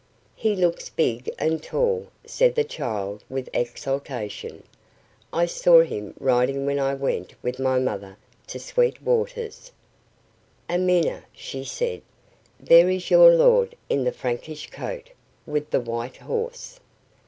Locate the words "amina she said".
10.67-12.01